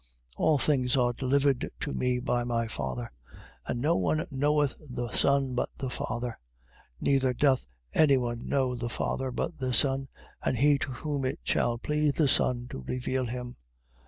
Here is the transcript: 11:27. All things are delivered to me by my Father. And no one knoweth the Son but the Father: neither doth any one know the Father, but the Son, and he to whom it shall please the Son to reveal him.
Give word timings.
11:27. 0.39 0.39
All 0.39 0.57
things 0.57 0.97
are 0.97 1.13
delivered 1.13 1.69
to 1.79 1.93
me 1.93 2.17
by 2.17 2.43
my 2.43 2.67
Father. 2.67 3.11
And 3.67 3.79
no 3.79 3.95
one 3.95 4.25
knoweth 4.31 4.73
the 4.95 5.11
Son 5.11 5.53
but 5.53 5.69
the 5.77 5.91
Father: 5.91 6.39
neither 6.99 7.33
doth 7.35 7.67
any 7.93 8.17
one 8.17 8.39
know 8.39 8.73
the 8.73 8.89
Father, 8.89 9.29
but 9.29 9.59
the 9.59 9.75
Son, 9.75 10.07
and 10.43 10.57
he 10.57 10.79
to 10.79 10.91
whom 10.91 11.23
it 11.23 11.37
shall 11.43 11.77
please 11.77 12.13
the 12.15 12.27
Son 12.27 12.65
to 12.71 12.79
reveal 12.81 13.25
him. 13.27 13.57